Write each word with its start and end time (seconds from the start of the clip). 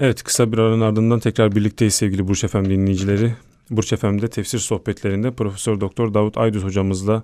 Evet 0.00 0.22
kısa 0.22 0.52
bir 0.52 0.58
aranın 0.58 0.80
ardından 0.80 1.20
tekrar 1.20 1.56
birlikteyiz 1.56 1.94
sevgili 1.94 2.28
Burç 2.28 2.44
Efem 2.44 2.70
dinleyicileri. 2.70 3.34
Burç 3.70 3.92
Efem'de 3.92 4.28
tefsir 4.28 4.58
sohbetlerinde 4.58 5.30
Profesör 5.30 5.80
Doktor 5.80 6.14
Davut 6.14 6.38
Aydüz 6.38 6.64
hocamızla 6.64 7.22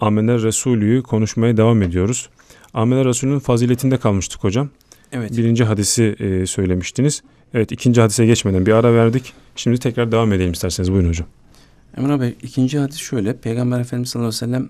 Amener 0.00 0.42
Resulü'yü 0.42 1.02
konuşmaya 1.02 1.56
devam 1.56 1.82
ediyoruz. 1.82 2.28
Amener 2.74 3.04
Resulü'nün 3.04 3.38
faziletinde 3.38 3.96
kalmıştık 3.96 4.44
hocam. 4.44 4.70
Evet. 5.12 5.36
Birinci 5.36 5.64
hadisi 5.64 6.04
e, 6.04 6.46
söylemiştiniz. 6.46 7.22
Evet 7.54 7.72
ikinci 7.72 8.00
hadise 8.00 8.26
geçmeden 8.26 8.66
bir 8.66 8.72
ara 8.72 8.94
verdik. 8.94 9.32
Şimdi 9.56 9.78
tekrar 9.78 10.12
devam 10.12 10.32
edelim 10.32 10.52
isterseniz. 10.52 10.92
Buyurun 10.92 11.08
hocam. 11.08 11.26
Emre 11.96 12.20
Bey 12.20 12.34
ikinci 12.42 12.78
hadis 12.78 12.98
şöyle. 12.98 13.36
Peygamber 13.36 13.80
Efendimiz 13.80 14.10
sallallahu 14.10 14.28
aleyhi 14.28 14.42
ve 14.42 14.46
sellem 14.46 14.68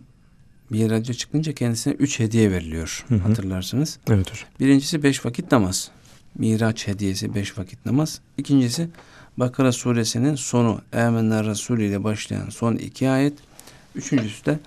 miraca 0.71 1.15
çıkınca 1.15 1.53
kendisine 1.53 1.93
üç 1.93 2.19
hediye 2.19 2.51
veriliyor. 2.51 3.05
Hı 3.09 3.15
hı. 3.15 3.19
Hatırlarsınız. 3.19 3.99
Evet 4.11 4.31
hocam. 4.31 4.49
Birincisi 4.61 5.03
beş 5.03 5.25
vakit 5.25 5.53
namaz. 5.53 5.91
Miraç 6.39 6.87
hediyesi 6.87 7.35
beş 7.35 7.59
vakit 7.59 7.87
namaz. 7.87 8.21
İkincisi 8.39 8.89
Bakara 9.37 9.73
suresinin 9.73 10.35
sonu 10.35 10.81
Emenler 10.93 11.47
Resulü 11.47 11.85
ile 11.85 12.05
başlayan 12.05 12.49
son 12.49 12.75
iki 12.77 13.11
ayet. 13.11 13.35
Üçüncüsü 13.95 14.45
de 14.45 14.59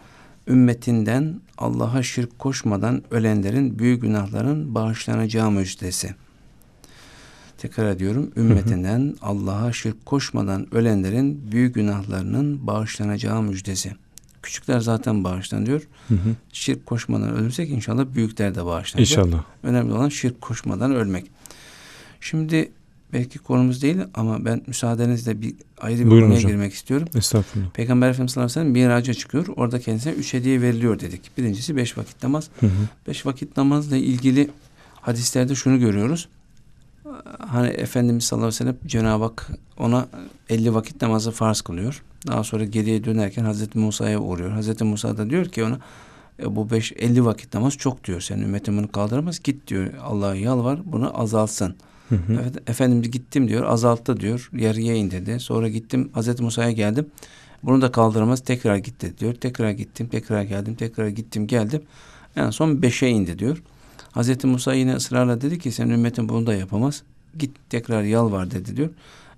ümmetinden 0.48 1.42
Allah'a 1.58 2.04
şirk 2.04 2.40
koşmadan 2.40 3.04
ölenlerin 3.12 3.80
büyük 3.80 4.02
günahların 4.02 4.76
bağışlanacağı 4.76 5.52
müjdesi. 5.52 6.16
Tekrar 7.58 7.92
ediyorum. 7.92 8.32
Ümmetinden 8.38 9.16
Allah'a 9.22 9.74
şirk 9.74 10.06
koşmadan 10.06 10.76
ölenlerin 10.76 11.52
büyük 11.52 11.76
günahlarının 11.76 12.68
bağışlanacağı 12.68 13.42
müjdesi. 13.42 13.96
Küçükler 14.44 14.80
zaten 14.80 15.24
bağışlanıyor. 15.24 15.82
Hı 16.08 16.14
hı. 16.14 16.36
Şirk 16.54 16.86
koşmadan 16.86 17.36
ölürsek 17.36 17.70
inşallah 17.70 18.06
büyükler 18.16 18.56
de 18.56 18.66
bağışlanacak. 18.66 19.00
İnşallah. 19.00 19.44
Önemli 19.64 19.94
olan 19.94 20.10
şirk 20.10 20.42
koşmadan 20.42 20.96
ölmek. 20.96 21.32
Şimdi 22.24 22.72
belki 23.14 23.40
konumuz 23.40 23.82
değil 23.82 23.98
ama 24.14 24.46
ben 24.46 24.62
müsaadenizle 24.68 25.42
bir 25.42 25.54
ayrı 25.82 26.00
bir 26.00 26.10
Buyurun 26.10 26.22
konuya 26.26 26.38
hocam. 26.38 26.52
girmek 26.52 26.74
istiyorum. 26.74 27.08
Estağfurullah. 27.16 27.70
Peygamber 27.70 28.10
Efendimiz 28.10 28.32
sallallahu 28.32 28.52
aleyhi 28.60 28.70
ve 28.70 28.74
sellem 28.74 28.90
miraca 28.90 29.14
çıkıyor. 29.14 29.48
Orada 29.56 29.80
kendisine 29.80 30.14
üç 30.14 30.34
hediye 30.34 30.62
veriliyor 30.62 31.00
dedik. 31.00 31.38
Birincisi 31.38 31.76
beş 31.76 31.98
vakit 31.98 32.24
namaz. 32.24 32.50
Hı 32.60 32.66
hı. 32.66 32.72
Beş 33.08 33.26
vakit 33.26 33.58
namazla 33.58 33.98
ilgili 33.98 34.50
hadislerde 35.02 35.56
şunu 35.56 35.80
görüyoruz. 35.80 36.28
Hani 37.40 37.68
Efendimiz 37.68 38.24
sallallahu 38.24 38.48
aleyhi 38.48 38.60
ve 38.66 38.72
sellem 38.72 38.78
Cenab-ı 38.88 39.24
Hak 39.24 39.52
ona 39.80 40.08
50 40.50 40.74
vakit 40.74 41.02
namazı 41.02 41.32
farz 41.32 41.62
kılıyor. 41.62 42.04
Daha 42.28 42.44
sonra 42.44 42.64
geriye 42.66 43.04
dönerken 43.04 43.44
Hazreti 43.44 43.78
Musa'ya 43.80 44.20
uğruyor. 44.20 44.52
Hazreti 44.52 44.84
Musa 44.84 45.18
da 45.18 45.30
diyor 45.30 45.46
ki 45.46 45.64
ona 45.64 45.80
"E, 46.40 46.56
bu 46.56 46.72
5 46.72 46.92
50 46.96 47.26
vakit 47.26 47.54
namaz 47.54 47.78
çok 47.78 48.04
diyor. 48.04 48.22
Senin 48.22 48.42
ümmetin 48.44 48.78
bunu 48.78 48.92
kaldıramaz. 48.92 49.40
Git 49.44 49.68
diyor. 49.68 49.94
Allah'a 50.02 50.36
yalvar 50.36 50.80
bunu 50.86 51.22
azalsın. 51.22 51.76
Hı 52.10 52.16
hı. 52.16 52.40
Evet, 52.42 52.70
Efendimiz 52.70 53.12
gittim 53.12 53.48
diyor. 53.48 53.64
Azalttı 53.64 54.20
diyor. 54.20 54.50
Yarıya 54.54 54.96
indirdi. 54.96 55.40
Sonra 55.40 55.70
gittim 55.70 56.10
Hazreti 56.14 56.44
Musa'ya 56.44 56.72
geldim. 56.72 57.06
Bunu 57.64 57.82
da 57.82 57.92
kaldıramaz. 57.92 58.40
Tekrar 58.40 58.78
gitti 58.78 59.14
diyor. 59.20 59.34
Tekrar 59.34 59.72
gittim. 59.72 60.08
Tekrar 60.08 60.42
geldim. 60.42 60.76
Tekrar 60.76 61.08
gittim 61.08 61.48
geldim. 61.48 61.82
En 62.36 62.50
son 62.50 62.82
beşe 62.82 63.08
indi 63.08 63.40
diyor. 63.40 63.64
Hazreti 64.12 64.48
Musa 64.48 64.74
yine 64.74 64.96
ısrarla 64.96 65.42
dedi 65.42 65.60
ki 65.60 65.72
senin 65.72 65.90
ümmetin 65.90 66.30
bunu 66.30 66.48
da 66.48 66.56
yapamaz. 66.56 67.04
Git 67.38 67.52
tekrar 67.70 68.04
yalvar 68.04 68.52
dedi 68.52 68.78
diyor. 68.78 68.90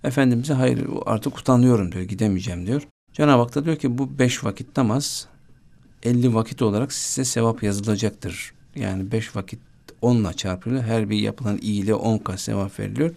Efendimiz'e 0.04 0.54
hayır 0.54 0.88
artık 1.06 1.38
utanıyorum 1.38 1.92
diyor. 1.92 2.04
Gidemeyeceğim 2.04 2.68
diyor. 2.68 2.88
Cenab-ı 3.14 3.42
Hak 3.42 3.56
da 3.56 3.66
diyor 3.66 3.76
ki 3.76 3.98
bu 3.98 4.20
beş 4.20 4.44
vakit 4.44 4.78
namaz 4.78 5.28
50 6.04 6.34
vakit 6.34 6.62
olarak 6.62 6.94
size 6.94 7.26
sevap 7.26 7.64
yazılacaktır. 7.64 8.54
Yani 8.76 9.12
beş 9.12 9.36
vakit 9.36 9.60
10'la 10.02 10.34
çarpılıyor. 10.34 10.84
Her 10.84 11.10
bir 11.10 11.18
yapılan 11.20 11.58
iyiliğe 11.62 11.96
10 11.96 12.18
kat 12.18 12.40
sevap 12.40 12.80
veriliyor. 12.80 13.12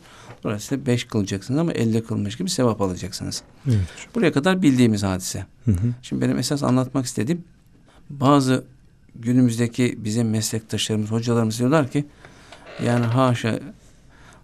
Dolayısıyla 0.44 0.86
5 0.86 1.04
kılacaksınız 1.04 1.60
ama 1.60 1.72
50 1.72 2.04
kılmış 2.04 2.36
gibi 2.36 2.50
sevap 2.50 2.80
alacaksınız. 2.80 3.42
Evet. 3.68 3.78
Buraya 4.14 4.32
kadar 4.32 4.62
bildiğimiz 4.62 5.02
hadise. 5.02 5.46
Hı 5.64 5.70
hı. 5.70 5.94
Şimdi 6.02 6.22
benim 6.22 6.38
esas 6.38 6.62
anlatmak 6.62 7.06
istediğim 7.06 7.44
bazı 8.10 8.64
günümüzdeki 9.14 9.98
bizim 10.04 10.30
meslektaşlarımız, 10.30 11.10
hocalarımız 11.10 11.58
diyorlar 11.58 11.91
ki 11.91 12.04
yani 12.84 13.04
haşa 13.04 13.60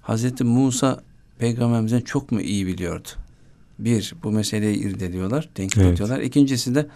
Hazreti 0.03 0.45
Musa 0.45 1.01
peygamberimizden 1.39 2.01
çok 2.01 2.33
mu 2.33 2.41
iyi 2.41 2.67
biliyordu? 2.67 3.09
Bir, 3.79 4.15
bu 4.23 4.31
meseleyi 4.31 4.77
irdeliyorlar, 4.77 5.49
tenkit 5.55 5.79
Evet. 5.79 5.95
ediyorlar. 5.95 6.21
İkincisi 6.21 6.75
de 6.75 6.87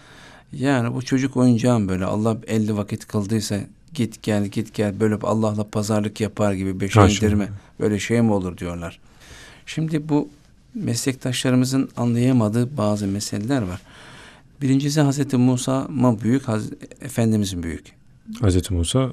yani 0.53 0.95
bu 0.95 1.01
çocuk 1.01 1.37
oyuncağım 1.37 1.89
böyle 1.89 2.05
Allah 2.05 2.37
50 2.47 2.77
vakit 2.77 3.07
kıldıysa 3.07 3.59
git 3.93 4.23
gel 4.23 4.45
git 4.47 4.73
gel 4.73 4.99
böyle 4.99 5.15
Allah'la 5.15 5.63
pazarlık 5.69 6.21
yapar 6.21 6.53
gibi 6.53 6.79
beşe 6.79 7.01
indirme. 7.01 7.49
Böyle 7.79 7.99
şey 7.99 8.21
mi 8.21 8.31
olur 8.31 8.57
diyorlar. 8.57 8.99
Şimdi 9.65 10.09
bu 10.09 10.29
meslektaşlarımızın 10.75 11.89
anlayamadığı 11.97 12.77
bazı 12.77 13.07
meseleler 13.07 13.61
var. 13.61 13.81
Birincisi 14.61 15.01
Hazreti 15.01 15.37
Musa 15.37 15.87
mı 15.89 16.17
büyük, 16.23 16.47
Haz- 16.47 16.71
Efendimizin 17.01 17.63
büyük. 17.63 17.85
Hazreti 18.41 18.73
Musa 18.73 19.11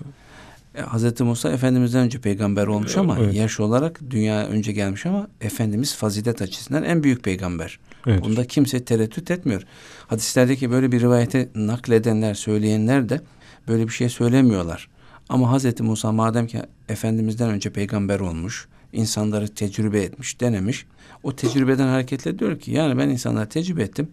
E, 0.75 0.81
Hazreti 0.81 1.25
Musa 1.25 1.51
Efendimizden 1.53 2.05
önce 2.05 2.19
peygamber 2.21 2.67
olmuş 2.67 2.97
ama 2.97 3.19
Evet. 3.21 3.35
yaş 3.35 3.61
olarak 3.61 4.01
dünya 4.11 4.47
önce 4.47 4.73
gelmiş 4.73 5.07
ama 5.07 5.29
Efendimiz 5.41 5.95
fazilet 5.95 6.43
açısından 6.43 6.83
en 6.85 7.03
büyük 7.03 7.23
peygamber. 7.25 7.79
evet. 8.07 8.25
Bunda 8.25 8.45
kimse 8.47 8.85
tereddüt 8.85 9.31
etmiyor. 9.31 9.63
Hadislerdeki 10.07 10.71
böyle 10.71 10.93
bir 10.93 11.01
rivayeti 11.01 11.49
nakledenler, 11.55 12.35
söyleyenler 12.35 13.09
de 13.09 13.21
böyle 13.69 13.85
bir 13.85 13.93
şey 13.93 14.09
söylemiyorlar. 14.09 14.89
Ama 15.29 15.51
Hazreti 15.51 15.83
Musa 15.83 16.13
madem 16.13 16.47
ki 16.47 16.63
Efendimizden 16.89 17.51
önce 17.51 17.71
peygamber 17.71 18.21
olmuş, 18.21 18.69
insanları 18.93 19.49
tecrübe 19.49 20.01
etmiş, 20.01 20.41
denemiş. 20.41 20.87
O 21.23 21.37
tecrübeden 21.37 21.89
hareketle 21.89 22.39
diyor 22.39 22.59
ki 22.59 22.71
yani 22.71 22.99
ben 22.99 23.09
insanları 23.09 23.49
tecrübe 23.49 23.83
ettim. 23.83 24.09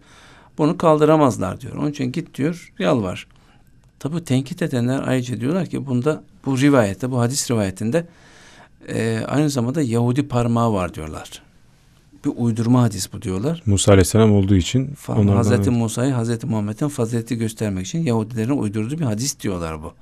Bunu 0.58 0.78
kaldıramazlar 0.78 1.60
diyor. 1.60 1.76
Onun 1.76 1.90
için 1.90 2.12
git 2.12 2.34
diyor, 2.34 2.72
yalvar. 2.78 3.26
Tabi 3.98 4.24
tenkit 4.24 4.62
edenler 4.62 5.02
ayrıca 5.06 5.40
diyorlar 5.40 5.66
ki 5.66 5.86
bunda 5.86 6.22
bu 6.46 6.60
rivayette, 6.60 7.10
bu 7.10 7.20
hadis 7.20 7.50
rivayetinde 7.50 8.06
e, 8.88 9.24
aynı 9.28 9.50
zamanda 9.50 9.82
Yahudi 9.82 10.28
parmağı 10.28 10.72
var 10.72 10.94
diyorlar. 10.94 11.42
Bir 12.24 12.32
uydurma 12.36 12.82
hadis 12.82 13.12
bu 13.12 13.22
diyorlar. 13.22 13.62
Musa 13.66 13.92
Aleyhisselam 13.92 14.32
olduğu 14.32 14.56
için 14.56 14.90
Hazreti 15.06 15.70
evet. 15.70 15.78
Musa'yı 15.78 16.12
Hazreti 16.12 16.46
Muhammed'in 16.46 16.88
fazileti 16.88 17.36
göstermek 17.36 17.86
için 17.86 17.98
Yahudilerin 17.98 18.58
uydurduğu 18.58 18.98
bir 18.98 19.04
hadis 19.04 19.40
diyorlar 19.40 19.82
bu. 19.82 19.92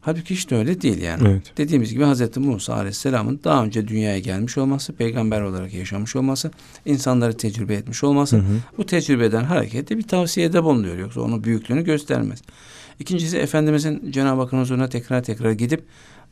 Halbuki 0.00 0.34
hiç 0.34 0.50
de 0.50 0.56
öyle 0.56 0.82
değil 0.82 1.02
yani. 1.02 1.28
Evet. 1.28 1.52
Dediğimiz 1.56 1.92
gibi 1.92 2.04
Hazreti 2.04 2.40
Musa 2.40 2.74
Aleyhisselam'ın 2.74 3.40
daha 3.44 3.64
önce 3.64 3.88
dünyaya 3.88 4.18
gelmiş 4.18 4.58
olması, 4.58 4.92
peygamber 4.92 5.40
olarak 5.40 5.74
yaşamış 5.74 6.16
olması, 6.16 6.50
insanları 6.84 7.36
tecrübe 7.36 7.74
etmiş 7.74 8.04
olması, 8.04 8.36
Hı 8.36 8.40
hı. 8.40 8.56
bu 8.78 8.86
tecrübeden 8.86 9.44
hareketle 9.44 9.98
bir 9.98 10.02
tavsiyede 10.02 10.64
bulunuyor. 10.64 10.98
Yoksa 10.98 11.20
onun 11.20 11.44
büyüklüğünü 11.44 11.84
göstermez. 11.84 12.42
İkincisi 13.00 13.36
Efendimizin 13.36 14.10
Cenab-ı 14.12 14.40
Hakk'ın 14.40 14.60
huzuruna 14.60 14.88
tekrar 14.88 15.22
tekrar 15.22 15.52
gidip 15.52 15.84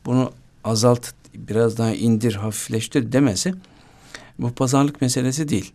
bunu 0.05 0.31
azalt, 0.63 1.07
biraz 1.35 1.77
daha 1.77 1.93
indir, 1.93 2.35
hafifleştir 2.35 3.11
demesi 3.11 3.53
bu 4.39 4.51
pazarlık 4.51 5.01
meselesi 5.01 5.49
değil. 5.49 5.73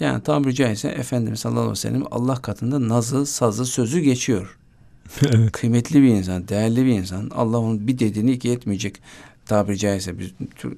Yani 0.00 0.22
tabiri 0.22 0.54
caizse 0.54 0.88
Efendimiz 0.88 1.40
sallallahu 1.40 1.60
aleyhi 1.60 1.72
ve 1.72 1.76
sellem 1.76 2.04
Allah 2.10 2.42
katında 2.42 2.88
nazı, 2.88 3.26
sazı, 3.26 3.66
sözü 3.66 4.00
geçiyor. 4.00 4.58
evet. 5.26 5.52
Kıymetli 5.52 6.02
bir 6.02 6.08
insan, 6.08 6.48
değerli 6.48 6.84
bir 6.84 6.90
insan. 6.90 7.30
Allah 7.34 7.58
onun 7.58 7.86
bir 7.86 7.98
dediğini 7.98 8.32
iki 8.32 8.50
etmeyecek 8.50 9.00
tabiri 9.46 9.78
caizse 9.78 10.18
biz 10.18 10.32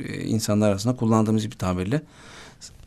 e, 0.09 0.25
insanlar 0.25 0.71
arasında 0.71 0.97
kullandığımız 0.97 1.45
bir 1.45 1.57
tabirle. 1.57 2.03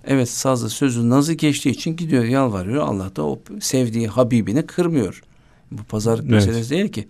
Evet 0.06 0.30
sazı, 0.30 0.70
sözü, 0.70 1.10
nazı 1.10 1.34
geçtiği 1.34 1.70
için 1.70 1.96
gidiyor 1.96 2.24
yalvarıyor. 2.24 2.84
Allah 2.84 3.16
da 3.16 3.26
o 3.26 3.40
sevdiği 3.60 4.08
Habibini 4.08 4.66
kırmıyor. 4.66 5.24
Bu 5.72 5.84
pazarlık 5.84 6.24
Evet. 6.24 6.34
meselesi 6.34 6.70
değil 6.70 6.92
ki. 6.92 7.08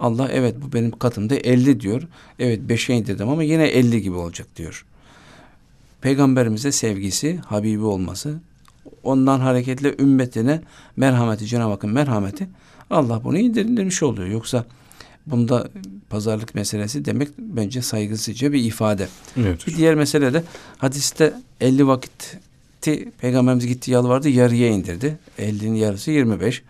Allah 0.00 0.28
evet 0.32 0.56
bu 0.62 0.72
benim 0.72 0.90
katımda 0.90 1.34
50 1.34 1.80
diyor. 1.80 2.02
Evet 2.38 2.60
5'e 2.68 2.96
indirdim 2.96 3.28
ama 3.28 3.42
yine 3.42 3.66
50 3.66 4.02
gibi 4.02 4.14
olacak 4.16 4.46
diyor. 4.56 4.86
Peygamberimize 6.02 6.72
sevgisi, 6.72 7.36
Habibi 7.36 7.84
olması, 7.84 8.40
ondan 9.02 9.40
hareketle 9.40 9.94
ümmetine 9.98 10.60
merhameti, 10.96 11.46
Cenab-ı 11.46 11.70
Hakk'ın 11.70 11.90
merhameti 11.90 12.48
Allah 12.90 13.24
bunu 13.24 13.38
indirmiş 13.38 14.02
oluyor. 14.02 14.28
Yoksa 14.28 14.64
bunda 15.26 15.68
pazarlık 16.10 16.54
meselesi 16.54 17.04
demek 17.04 17.28
bence 17.38 17.82
saygısızca 17.82 18.52
bir 18.52 18.64
ifade. 18.64 19.08
Evet. 19.36 19.66
Bir 19.66 19.76
diğer 19.76 19.94
mesele 19.94 20.34
de 20.34 20.44
hadiste 20.78 21.34
50 21.60 21.86
vakitti 21.86 23.08
peygamberimiz 23.18 23.66
gitti 23.66 23.90
yalvardı 23.90 24.28
yarıya 24.28 24.68
indirdi. 24.68 25.18
50'nin 25.38 25.74
yarısı 25.74 26.10
25. 26.10 26.62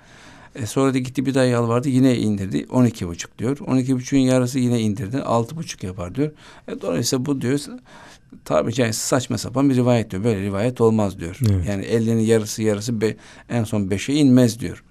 E 0.55 0.67
sonra 0.67 0.95
da 0.95 0.99
gitti 0.99 1.27
bir 1.27 1.35
daha 1.35 1.45
yalvardı 1.45 1.89
yine 1.89 2.17
indirdi. 2.17 2.67
12 2.71 3.09
buçuk 3.09 3.39
diyor. 3.39 3.59
12 3.67 3.97
buçuğun 3.97 4.19
yarısı 4.19 4.59
yine 4.59 4.81
indirdi. 4.81 5.23
6 5.23 5.57
buçuk 5.57 5.83
yapar 5.83 6.15
diyor. 6.15 6.31
E 6.69 6.81
dolayısıyla 6.81 7.27
bu 7.27 7.41
diyor 7.41 7.61
tabi 8.45 8.73
caizse 8.73 9.01
saçma 9.07 9.39
sapan 9.39 9.71
bir 9.71 9.77
rivayet 9.77 10.11
diyor. 10.11 10.25
Böyle 10.25 10.41
rivayet 10.43 10.81
olmaz 10.81 11.19
diyor. 11.19 11.39
Evet. 11.51 11.67
Yani 11.69 11.85
50'nin 11.85 12.23
yarısı 12.23 12.63
yarısı 12.63 13.01
be, 13.01 13.17
en 13.49 13.65
son 13.65 13.81
5'e 13.81 14.15
inmez 14.15 14.61
diyor. 14.61 14.85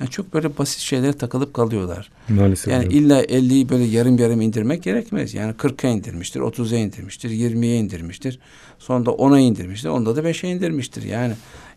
Yani 0.00 0.10
çok 0.10 0.34
böyle 0.34 0.58
basit 0.58 0.78
şeylere 0.78 1.12
takılıp 1.12 1.54
kalıyorlar. 1.54 2.10
Maalesef. 2.28 2.72
Yani 2.72 2.86
hocam. 2.86 3.00
illa 3.00 3.24
50'yi 3.24 3.68
böyle 3.68 3.84
yarım 3.84 4.18
yarım 4.18 4.40
indirmek 4.40 4.82
gerekmez. 4.82 5.34
Yani 5.34 5.52
40'a 5.52 5.90
indirmiştir, 5.90 6.40
30'a 6.40 6.78
indirmiştir, 6.78 7.30
20'ye 7.30 7.76
indirmiştir. 7.76 8.38
Sonra 8.78 9.06
da 9.06 9.10
10'a 9.10 9.38
indirmiştir. 9.38 9.88
Onda 9.88 10.16
da 10.16 10.20
5'e 10.20 10.50
indirmiştir. 10.50 11.02
Yani 11.02 11.34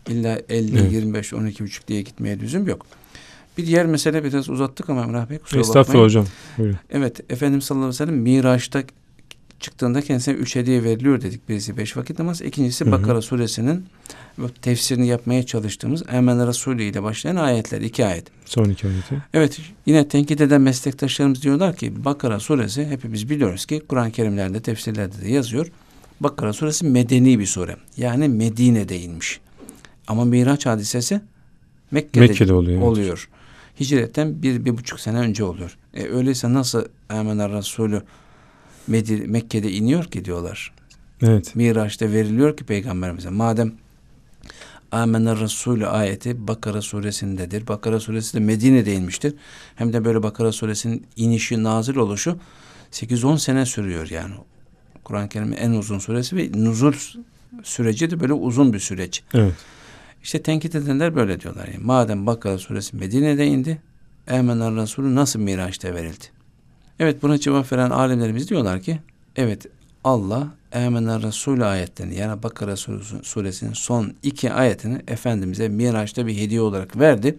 illa 0.08 0.40
50, 0.48 0.78
Evet. 0.78 0.92
25, 0.92 1.32
12,5 1.32 1.88
diye 1.88 2.02
gitmeye 2.02 2.38
lüzum 2.38 2.66
yok. 2.68 2.86
Bir 3.58 3.66
diğer 3.66 3.86
mesele 3.86 4.24
biraz 4.24 4.48
uzattık 4.48 4.90
ama 4.90 5.02
Emrah 5.02 5.30
Bey 5.30 5.38
kusura 5.38 5.60
Estağfurullah 5.60 5.88
bakmayın. 5.88 6.04
hocam. 6.04 6.26
Buyurun. 6.58 6.76
Evet 6.90 7.32
Efendimiz 7.32 7.64
sallallahu 7.64 7.86
aleyhi 7.86 8.02
ve 8.02 8.06
sellem 8.06 8.16
Miraç'ta 8.22 8.82
çıktığında 9.60 10.02
kendisine 10.02 10.34
üç 10.34 10.56
hediye 10.56 10.84
veriliyor 10.84 11.20
dedik. 11.20 11.48
Birisi 11.48 11.76
beş 11.76 11.96
vakit 11.96 12.18
namaz. 12.18 12.42
ikincisi 12.42 12.84
Hı 12.84 12.88
hı. 12.88 12.92
Bakara 12.92 13.22
suresinin 13.22 13.86
tefsirini 14.62 15.06
yapmaya 15.06 15.46
çalıştığımız 15.46 16.02
Emen 16.12 16.48
Resulü 16.48 16.82
ile 16.82 17.02
başlayan 17.02 17.36
ayetler. 17.36 17.80
iki 17.80 18.06
ayet. 18.06 18.26
Son 18.44 18.64
iki 18.64 18.86
ayeti. 18.86 19.22
Evet 19.34 19.60
yine 19.86 20.08
tenkit 20.08 20.40
eden 20.40 20.60
meslektaşlarımız 20.60 21.42
diyorlar 21.42 21.76
ki 21.76 22.04
Bakara 22.04 22.40
suresi 22.40 22.86
hepimiz 22.86 23.30
biliyoruz 23.30 23.66
ki 23.66 23.82
Kur'an-ı 23.88 24.10
Kerimlerde 24.10 24.60
tefsirlerde 24.60 25.22
de 25.22 25.30
yazıyor. 25.30 25.66
Bakara 26.20 26.52
suresi 26.52 26.86
medeni 26.86 27.38
bir 27.38 27.46
sure. 27.46 27.76
Yani 27.96 28.28
Medine'de 28.28 29.00
inmiş. 29.00 29.40
Ama 30.08 30.24
Miraç 30.24 30.66
hadisesi 30.66 31.20
Mekke'de, 31.90 32.26
Mekke'de 32.26 32.52
oluyor, 32.52 32.78
evet. 32.78 32.88
oluyor. 32.88 33.28
Hicretten 33.80 34.42
bir, 34.42 34.64
bir 34.64 34.78
buçuk 34.78 35.00
sene 35.00 35.18
önce 35.18 35.44
oluyor. 35.44 35.78
E, 35.94 36.08
öyleyse 36.08 36.54
nasıl 36.54 36.84
Emen 37.10 37.52
Resulü 37.52 38.02
Medi- 38.88 39.26
Mekke'de 39.26 39.72
iniyor 39.72 40.04
ki 40.04 40.24
diyorlar. 40.24 40.72
Evet. 41.22 41.56
Miraç'ta 41.56 42.12
veriliyor 42.12 42.56
ki 42.56 42.64
peygamberimize. 42.64 43.30
Madem 43.30 43.72
Amener 44.92 45.40
Resulü 45.40 45.86
ayeti 45.86 46.48
Bakara 46.48 46.82
suresindedir. 46.82 47.66
Bakara 47.66 48.00
suresi 48.00 48.34
de 48.34 48.40
Medine'de 48.40 48.94
inmiştir. 48.94 49.34
Hem 49.76 49.92
de 49.92 50.04
böyle 50.04 50.22
Bakara 50.22 50.52
suresinin 50.52 51.06
inişi, 51.16 51.62
nazil 51.62 51.96
oluşu 51.96 52.38
8-10 52.92 53.38
sene 53.38 53.66
sürüyor 53.66 54.10
yani. 54.10 54.34
Kur'an-ı 55.04 55.28
Kerim'in 55.28 55.56
en 55.56 55.70
uzun 55.70 55.98
suresi 55.98 56.36
ve 56.36 56.50
nuzul 56.54 56.92
süreci 57.62 58.10
de 58.10 58.20
böyle 58.20 58.32
uzun 58.32 58.72
bir 58.72 58.78
süreç. 58.78 59.22
Evet. 59.34 59.54
İşte 60.22 60.42
tenkit 60.42 60.74
edenler 60.74 61.16
böyle 61.16 61.40
diyorlar. 61.40 61.68
Yani. 61.68 61.84
Madem 61.84 62.26
Bakara 62.26 62.58
suresi 62.58 62.96
Medine'de 62.96 63.46
indi, 63.46 63.82
Amener 64.30 64.74
Resulü 64.74 65.14
nasıl 65.14 65.40
Miraç'ta 65.40 65.94
verildi? 65.94 66.24
Evet 67.00 67.22
buna 67.22 67.38
cevap 67.38 67.72
veren 67.72 67.90
alimlerimiz 67.90 68.50
diyorlar 68.50 68.80
ki 68.80 68.98
evet 69.36 69.66
Allah 70.04 70.48
Amener 70.74 71.22
Resulü 71.22 71.64
ayetlerini 71.64 72.14
yani 72.14 72.42
Bakara 72.42 72.72
suresi- 72.72 73.24
suresinin 73.24 73.72
son 73.72 74.12
iki 74.22 74.52
ayetini 74.52 75.02
Efendimiz'e 75.08 75.68
Miraç'ta 75.68 76.26
bir 76.26 76.36
hediye 76.36 76.60
olarak 76.60 76.98
verdi. 76.98 77.38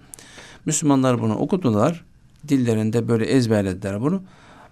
Müslümanlar 0.65 1.21
bunu 1.21 1.35
okudular. 1.35 2.05
Dillerinde 2.47 3.07
böyle 3.07 3.25
ezberlediler 3.25 4.01
bunu. 4.01 4.21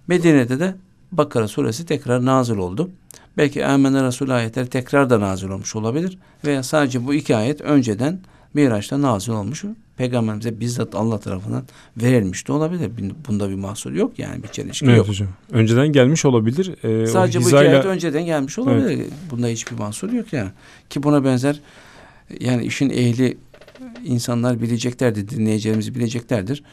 Medine'de 0.08 0.60
de 0.60 0.76
Bakara 1.12 1.48
suresi 1.48 1.86
tekrar 1.86 2.26
nazil 2.26 2.58
oldu. 2.58 2.90
Belki 3.38 3.66
Amener 3.66 4.06
Resulü 4.06 4.34
ayetleri 4.34 4.68
tekrar 4.68 5.10
da 5.10 5.20
nazil 5.20 5.50
olmuş 5.50 5.76
olabilir. 5.76 6.18
Veya 6.46 6.64
sadece 6.64 7.06
bu 7.08 7.14
iki 7.14 7.36
ayet 7.36 7.62
önceden 7.62 8.20
Miraç'ta 8.62 9.02
nazil 9.02 9.32
olmuş. 9.32 9.64
Peygamberimize 9.98 10.60
bizzat 10.60 10.96
Allah 10.96 11.20
tarafından 11.20 11.64
verilmiş 11.98 12.48
de 12.48 12.52
olabilir. 12.52 12.92
Bunda 13.28 13.50
bir 13.50 13.56
mahsur 13.56 13.92
yok 13.94 14.20
yani 14.20 14.44
bir 14.44 14.48
çelişki 14.48 14.86
Evet 14.86 14.98
yok. 14.98 15.08
hocam. 15.08 15.28
Önceden 15.52 15.88
gelmiş 15.88 16.26
olabilir. 16.26 16.76
Ee, 16.84 17.08
Sadece 17.08 17.40
bu 17.40 17.44
hizayla- 17.44 17.72
ayet 17.74 17.86
önceden 17.86 18.26
gelmiş 18.26 18.60
olabilir. 18.60 19.06
Bunda 19.32 19.48
hiçbir 19.48 19.78
mahsur 19.78 20.12
yok 20.12 20.34
yani. 20.34 20.50
Ki 20.90 21.04
buna 21.04 21.24
benzer 21.24 21.60
yani 22.40 22.66
işin 22.66 22.90
ehli 22.90 23.38
insanlar 24.06 24.62
bileceklerdir, 24.62 25.30
dinleyicilerimiz 25.30 25.96
bileceklerdir. 25.96 26.64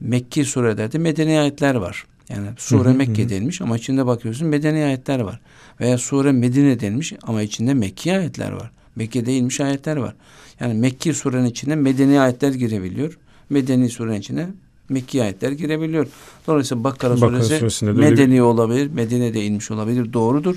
Mekki 0.00 0.44
surelerde 0.44 0.98
medeni 0.98 1.38
ayetler 1.40 1.74
var. 1.74 2.04
Yani 2.28 2.46
sure 2.56 2.88
Hı 2.88 2.92
hı, 2.92 2.94
Mekke 2.96 3.24
hı. 3.24 3.28
denilmiş 3.28 3.60
ama 3.60 3.76
içinde 3.76 4.06
bakıyorsun 4.06 4.48
medeni 4.48 4.84
ayetler 4.84 5.20
var. 5.20 5.40
Veya 5.80 5.98
sure 5.98 6.32
Medine 6.32 6.80
denilmiş 6.80 7.12
ama 7.22 7.42
içinde 7.42 7.74
Mekki 7.74 8.12
ayetler 8.12 8.52
var. 8.52 8.70
Mekke 8.96 9.26
değilmiş 9.26 9.60
ayetler 9.60 9.96
var. 9.96 10.14
Yani 10.60 10.74
Mekki 10.74 11.14
surenin 11.14 11.44
içine 11.46 11.74
medeni 11.74 12.20
ayetler 12.20 12.52
girebiliyor. 12.54 13.18
Medeni 13.50 13.88
surenin 13.88 14.20
içine 14.20 14.46
Mekki 14.88 15.22
ayetler 15.22 15.52
girebiliyor. 15.52 16.06
Dolayısıyla 16.46 16.84
Bakara, 16.84 17.20
Bakara 17.20 17.42
suresi 17.42 17.86
öyle 17.86 17.98
bir- 17.98 18.02
medeni 18.10 18.42
olabilir, 18.42 18.90
Medine'de 18.94 19.44
inmiş 19.44 19.70
olabilir. 19.70 20.12
Doğrudur. 20.12 20.56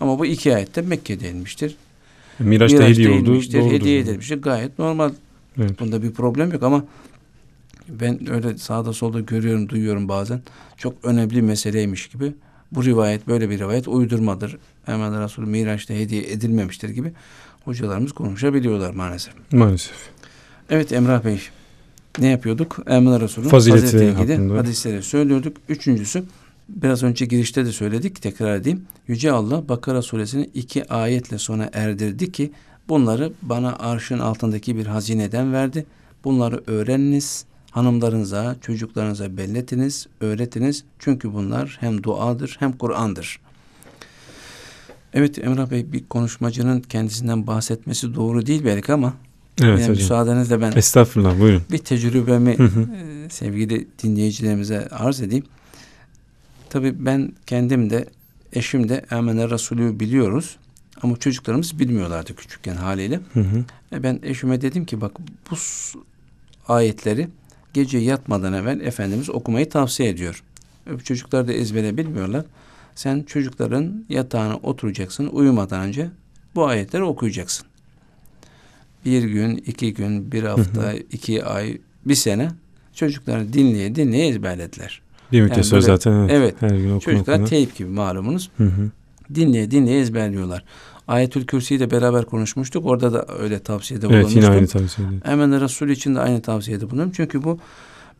Ama 0.00 0.18
bu 0.18 0.26
iki 0.26 0.54
ayette 0.54 0.80
Mekke'de 0.82 1.30
inmiştir. 1.30 1.76
Miraç'ta 2.38 2.76
Miraç'ta 2.76 2.92
hediye 2.92 3.10
oldu. 3.20 3.30
inmiştir, 3.30 3.60
Doğrudur. 3.60 3.72
hediye 3.74 3.98
edilmiştir. 3.98 4.42
Gayet 4.42 4.78
normal. 4.78 5.10
Evet. 5.58 5.80
Bunda 5.80 6.02
bir 6.02 6.10
problem 6.10 6.52
yok 6.52 6.62
ama 6.62 6.84
ben 7.88 8.30
öyle 8.32 8.58
sağda 8.58 8.92
solda 8.92 9.20
görüyorum, 9.20 9.68
duyuyorum 9.68 10.08
bazen. 10.08 10.40
Çok 10.76 10.94
önemli 11.02 11.42
meseleymiş 11.42 12.06
gibi. 12.08 12.32
Bu 12.72 12.84
rivayet 12.84 13.28
böyle 13.28 13.50
bir 13.50 13.58
rivayet 13.58 13.88
uydurmadır. 13.88 14.56
Hemen 14.86 15.22
Resul 15.24 15.42
Miraç'ta 15.42 15.94
hediye 15.94 16.22
edilmemiştir 16.22 16.88
gibi 16.88 17.12
hocalarımız 17.68 18.12
konuşabiliyorlar 18.12 18.94
maalesef. 18.94 19.34
Maalesef. 19.52 19.96
Evet 20.70 20.92
Emrah 20.92 21.24
Bey 21.24 21.40
ne 22.18 22.26
yapıyorduk? 22.26 22.78
Emre 22.86 23.20
Resul'ün 23.20 23.48
Fazileti 23.48 23.80
faziletiyle 23.82 24.12
ilgili 24.12 24.32
hakkında. 24.36 24.58
hadisleri 24.58 25.02
söylüyorduk. 25.02 25.56
Üçüncüsü 25.68 26.24
biraz 26.68 27.02
önce 27.02 27.26
girişte 27.26 27.66
de 27.66 27.72
söyledik 27.72 28.22
tekrar 28.22 28.56
edeyim. 28.56 28.84
Yüce 29.08 29.32
Allah 29.32 29.68
Bakara 29.68 30.02
suresini 30.02 30.50
iki 30.54 30.92
ayetle 30.92 31.38
sona 31.38 31.70
erdirdi 31.72 32.32
ki 32.32 32.50
bunları 32.88 33.32
bana 33.42 33.76
arşın 33.76 34.18
altındaki 34.18 34.76
bir 34.76 34.86
hazineden 34.86 35.52
verdi. 35.52 35.86
Bunları 36.24 36.62
öğreniniz, 36.66 37.44
hanımlarınıza, 37.70 38.56
çocuklarınıza 38.60 39.36
belletiniz, 39.36 40.06
öğretiniz. 40.20 40.84
Çünkü 40.98 41.32
bunlar 41.32 41.76
hem 41.80 42.02
duadır 42.02 42.56
hem 42.60 42.72
Kur'an'dır. 42.72 43.40
Evet 45.18 45.38
Emrah 45.38 45.70
Bey 45.70 45.92
bir 45.92 46.04
konuşmacının 46.04 46.80
kendisinden 46.80 47.46
bahsetmesi 47.46 48.14
doğru 48.14 48.46
değil 48.46 48.64
belki 48.64 48.92
ama 48.92 49.14
Evet 49.62 49.78
hocam. 49.80 49.90
müsaadenizle 49.90 50.60
ben 50.60 50.72
Estağfurullah 50.76 51.40
buyurun. 51.40 51.62
bir 51.70 51.78
tecrübemi 51.78 52.58
Hı 52.58 52.62
hı. 52.62 52.80
e, 52.80 53.28
sevgili 53.30 53.88
dinleyicilerimize 54.02 54.88
arz 54.88 55.20
edeyim. 55.20 55.44
Tabii 56.70 56.94
ben 57.06 57.32
kendim 57.46 57.90
de 57.90 58.08
eşim 58.52 58.88
de 58.88 59.04
Emine 59.10 59.50
Resulü 59.50 60.00
biliyoruz. 60.00 60.56
Ama 61.02 61.16
çocuklarımız 61.16 61.78
bilmiyorlardı 61.78 62.34
küçükken 62.36 62.76
haliyle. 62.76 63.20
Hı 63.34 63.40
hı. 63.40 63.64
E 63.92 64.02
ben 64.02 64.20
eşime 64.22 64.60
dedim 64.60 64.84
ki 64.84 65.00
bak 65.00 65.12
bu 65.50 65.56
ayetleri 66.68 67.28
gece 67.74 67.98
yatmadan 67.98 68.52
evvel 68.52 68.80
Efendimiz 68.80 69.30
okumayı 69.30 69.68
tavsiye 69.70 70.08
ediyor. 70.08 70.42
E, 70.86 70.98
Çocuklar 70.98 71.48
da 71.48 71.52
ezbere 71.52 71.96
bilmiyorlar. 71.96 72.44
Sen 72.98 73.22
çocukların 73.22 74.04
yatağına 74.08 74.56
oturacaksın 74.56 75.26
uyumadan 75.26 75.80
önce 75.80 76.10
bu 76.54 76.66
ayetleri 76.66 77.02
okuyacaksın. 77.02 77.66
Bir 79.04 79.22
gün, 79.22 79.56
iki 79.56 79.94
gün, 79.94 80.32
bir 80.32 80.42
hafta, 80.42 80.92
iki 80.92 81.44
ay, 81.44 81.78
bir 82.06 82.14
sene 82.14 82.48
çocuklar 82.94 83.52
dinleye 83.52 83.94
dinleye 83.94 84.28
ezberlediler. 84.28 85.02
Bir 85.32 85.42
müddet 85.42 85.56
Yani 85.56 85.70
böyle- 85.72 85.82
zaten 85.82 86.12
evet, 86.12 86.30
evet, 86.32 86.54
her 86.60 86.70
gün 86.78 86.98
Çocuklar 86.98 87.34
okuma. 87.34 87.48
teyip 87.48 87.76
gibi 87.76 87.88
malumunuz. 87.88 88.50
Hı 88.56 88.64
hı. 88.64 88.90
Dinleye 89.34 89.70
dinleye 89.70 90.00
ezberliyorlar. 90.00 90.64
Ayetül 91.08 91.46
Kürsi'yi 91.46 91.80
de 91.80 91.90
beraber 91.90 92.24
konuşmuştuk. 92.24 92.86
Orada 92.86 93.12
da 93.12 93.26
öyle 93.38 93.58
tavsiyede 93.58 94.06
Evet 94.06 94.14
yine 94.14 94.24
bulunmuştum. 94.24 94.54
aynı 94.54 94.66
tavsiye 94.66 95.06
ediyorum. 95.08 95.30
Hemen 95.30 95.60
Resul 95.60 95.88
için 95.88 96.14
de 96.14 96.20
aynı 96.20 96.42
tavsiyede 96.42 96.86
bulunuyorum. 96.90 97.12
Çünkü 97.16 97.44
bu 97.44 97.58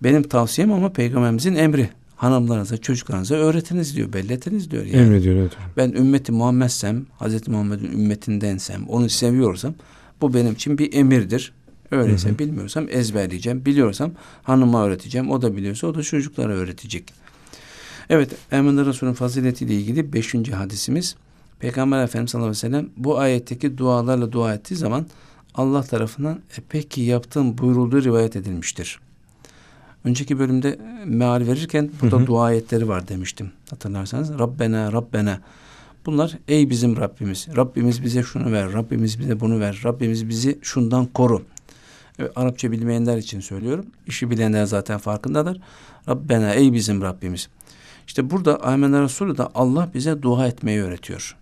benim 0.03 0.23
tavsiyem 0.23 0.73
ama 0.73 0.93
peygamberimizin 0.93 1.55
emri. 1.55 1.89
Hanımlarınıza, 2.19 2.77
çocuklarınıza 2.77 3.35
öğretiniz 3.35 3.97
diyor, 3.97 4.13
belletiniz 4.13 4.71
diyor. 4.71 4.85
Yani. 4.85 5.07
Emrediyor 5.07 5.37
evet. 5.37 5.53
Ben 5.77 5.91
ümmeti 5.91 6.33
Muhammed'sem, 6.33 7.07
Hazreti 7.19 7.51
Muhammed'in 7.51 7.93
ümmetindensem, 7.93 8.89
onu 8.89 9.09
seviyorsam 9.09 9.75
bu 10.21 10.35
benim 10.35 10.53
için 10.53 10.79
bir 10.79 10.93
emirdir. 10.93 11.53
Öyleyse 11.91 12.29
Hı 12.29 12.33
hı. 12.33 12.39
bilmiyorsam 12.39 12.87
ezberleyeceğim. 12.91 13.65
Biliyorsam 13.65 14.11
hanıma 14.43 14.85
öğreteceğim. 14.85 15.31
O 15.31 15.43
da 15.43 15.57
biliyorsa 15.57 15.87
o 15.87 15.95
da 15.95 16.03
çocuklara 16.03 16.53
öğretecek. 16.53 17.13
Evet, 18.11 18.31
Emre 18.53 18.87
Resul'ün 18.87 19.13
faziletiyle 19.13 19.75
ilgili 19.75 20.13
beşinci 20.13 20.53
hadisimiz. 20.53 21.17
Peygamber 21.61 22.05
Efendimiz 22.05 22.31
sallallahu 22.31 22.49
aleyhi 22.49 22.67
ve 22.67 22.69
sellem 22.69 22.89
bu 22.97 23.19
ayetteki 23.19 23.79
dualarla 23.79 24.33
dua 24.33 24.55
ettiği 24.55 24.77
zaman 24.77 25.07
Allah 25.55 25.83
tarafından 25.83 26.35
e, 26.35 26.61
peki 26.69 27.01
yaptığım 27.01 27.59
buyurulduğu 27.59 28.05
rivayet 28.05 28.37
edilmiştir. 28.37 29.01
Önceki 30.05 30.39
bölümde 30.39 30.69
e, 30.71 31.05
meal 31.05 31.47
verirken 31.47 31.91
burada 32.03 32.17
Hı 32.17 32.21
hı. 32.21 32.27
dua 32.27 32.45
ayetleri 32.45 32.89
var 32.89 33.09
demiştim. 33.09 33.51
Hatırlarsanız 33.71 34.39
Rabbena 34.39 34.93
Rabbena 34.93 35.41
Bunlar 36.07 36.39
ey 36.49 36.71
bizim 36.71 36.97
Rabbimiz. 36.97 37.49
Rabbimiz 37.57 38.05
bize 38.05 38.23
şunu 38.23 38.53
ver. 38.53 38.73
Rabbimiz 38.73 39.19
bize 39.19 39.41
bunu 39.41 39.61
ver. 39.61 39.81
Rabbimiz 39.85 40.29
bizi 40.29 40.59
şundan 40.63 41.07
koru. 41.07 41.43
Evet, 42.19 42.33
Arapça 42.37 42.73
bilmeyenler 42.73 43.17
için 43.17 43.41
söylüyorum. 43.41 43.87
İşi 44.07 44.31
bilenler 44.31 44.65
zaten 44.65 44.99
farkındadır. 44.99 45.61
Rabbena 46.09 46.55
ey 46.55 46.73
bizim 46.73 47.03
Rabbimiz. 47.03 47.49
İşte 48.07 48.31
burada 48.31 48.63
Amenna 48.63 49.03
Resulü 49.03 49.39
de 49.39 49.43
Allah 49.43 49.91
bize 49.95 50.23
dua 50.23 50.47
etmeyi 50.47 50.81
öğretiyor. 50.83 51.37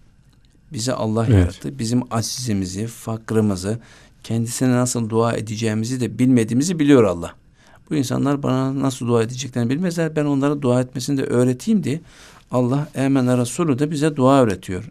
Bize 0.72 0.92
Allah 0.92 1.26
Evet. 1.28 1.38
yarattı. 1.38 1.78
Bizim 1.78 2.02
acizimizi, 2.10 2.86
fakrımızı, 2.86 3.78
kendisine 4.24 4.70
nasıl 4.72 5.10
dua 5.10 5.32
edeceğimizi 5.32 6.00
de 6.00 6.18
bilmediğimizi 6.18 6.78
biliyor 6.78 7.04
Allah. 7.04 7.34
Bu 7.90 7.94
insanlar 7.94 8.42
bana 8.42 8.80
nasıl 8.82 9.06
dua 9.06 9.22
edeceklerini 9.22 9.70
bilmezler. 9.70 10.16
Ben 10.16 10.24
onlara 10.24 10.62
dua 10.62 10.80
etmesini 10.80 11.18
de 11.18 11.24
öğreteyim 11.24 11.84
diye 11.84 12.00
Allah 12.50 12.88
Emen 12.94 13.38
Resulü 13.40 13.78
de 13.78 13.90
bize 13.90 14.16
dua 14.16 14.42
öğretiyor. 14.42 14.84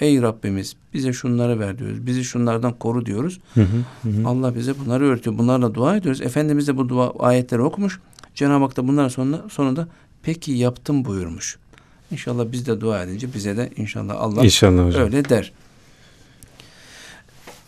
Ey 0.00 0.22
Rabbimiz 0.22 0.74
bize 0.94 1.12
şunları 1.12 1.60
ver 1.60 1.78
diyoruz. 1.78 2.06
Bizi 2.06 2.24
şunlardan 2.24 2.72
koru 2.72 3.06
diyoruz. 3.06 3.40
Hı 3.54 3.60
hı, 3.60 4.08
hı. 4.10 4.28
Allah 4.28 4.54
bize 4.54 4.78
bunları 4.78 5.04
öğretiyor. 5.04 5.38
Bunlarla 5.38 5.74
dua 5.74 5.96
ediyoruz. 5.96 6.20
Efendimiz 6.20 6.68
de 6.68 6.76
bu 6.76 6.88
dua 6.88 7.10
ayetleri 7.18 7.62
okumuş. 7.62 8.00
Cenab-ı 8.34 8.64
Hak 8.64 8.76
da 8.76 8.88
bunların 8.88 9.08
sonunda, 9.08 9.44
sonunda 9.50 9.88
peki 10.22 10.52
yaptım 10.52 11.04
buyurmuş. 11.04 11.58
İnşallah 12.10 12.52
biz 12.52 12.66
de 12.66 12.80
dua 12.80 13.02
edince 13.02 13.34
bize 13.34 13.56
de 13.56 13.70
inşallah 13.76 14.14
Allah 14.18 14.44
İnşallah 14.44 14.86
hocam. 14.86 15.02
öyle 15.02 15.28
der. 15.28 15.52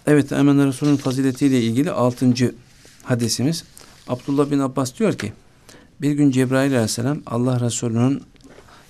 Evet 0.07 0.33
Emen 0.33 0.67
Resulü'nün 0.67 0.97
faziletiyle 0.97 1.61
ilgili 1.63 1.91
altıncı 1.91 2.55
hadisimiz. 3.03 3.65
Abdullah 4.09 4.51
bin 4.51 4.59
Abbas 4.59 4.99
diyor 4.99 5.13
ki 5.13 5.33
bir 6.01 6.13
gün 6.13 6.31
Cebrail 6.31 6.73
aleyhisselam 6.73 7.23
Allah 7.27 7.61
Resulü'nün 7.61 8.23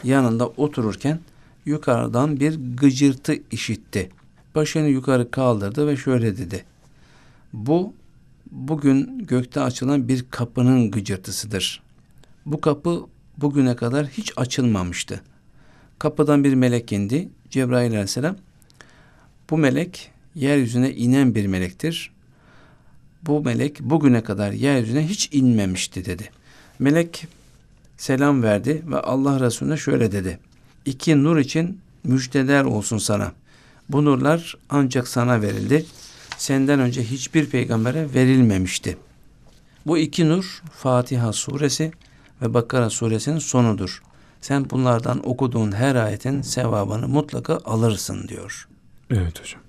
yanında 0.04 0.49
otururken 0.49 1.21
yukarıdan 1.64 2.40
bir 2.40 2.76
gıcırtı 2.76 3.35
işitti. 3.50 4.11
Başını 4.54 4.88
yukarı 4.88 5.31
kaldırdı 5.31 5.87
ve 5.87 5.97
şöyle 5.97 6.37
dedi. 6.37 6.64
Bu 7.52 7.95
bugün 8.50 9.26
gökte 9.26 9.61
açılan 9.61 10.09
bir 10.09 10.25
kapının 10.31 10.90
gıcırtısıdır. 10.90 11.83
Bu 12.47 12.61
kapı 12.61 13.07
bugüne 13.38 13.76
kadar 13.76 14.07
hiç 14.07 14.33
açılmamıştı. 14.37 15.21
Kapıdan 15.99 16.45
bir 16.45 16.54
melek 16.54 16.92
indi. 16.92 17.28
Cebrail 17.50 17.90
aleyhisselam 17.90 18.37
bu 19.50 19.59
melek 19.59 20.11
yeryüzüne 20.35 20.90
inen 20.90 21.35
bir 21.35 21.47
melektir. 21.47 22.12
Bu 23.26 23.43
melek 23.43 23.81
bugüne 23.81 24.23
kadar 24.23 24.52
yeryüzüne 24.52 25.09
hiç 25.09 25.29
inmemişti 25.33 26.05
dedi. 26.05 26.31
Melek 26.79 27.26
selam 27.97 28.43
verdi 28.43 28.83
ve 28.87 29.00
Allah 29.00 29.41
Resulüne 29.41 29.76
şöyle 29.76 30.12
dedi. 30.12 30.38
İki 30.87 31.25
nur 31.25 31.38
için 31.38 31.81
müjdeler 32.05 32.64
olsun 32.64 32.99
sana. 32.99 33.33
Bu 33.88 34.05
nurlar 34.05 34.57
ancak 34.71 35.09
sana 35.09 35.43
verildi. 35.43 35.87
Senden 36.37 36.81
önce 36.81 37.05
hiçbir 37.05 37.47
peygambere 37.47 38.14
verilmemişti. 38.14 38.97
Bu 39.87 39.99
iki 39.99 40.29
nur 40.29 40.62
Fatiha 40.73 41.33
suresi 41.33 41.93
ve 42.43 42.55
Bakara 42.55 42.91
suresinin 42.91 43.38
sonudur. 43.38 44.02
Sen 44.41 44.71
bunlardan 44.71 45.29
okuduğun 45.29 45.73
her 45.73 45.95
ayetin 45.95 46.43
sevabını 46.43 47.09
mutlaka 47.09 47.59
alırsın 47.64 48.29
diyor. 48.29 48.69
Evet 49.11 49.41
hocam. 49.41 49.62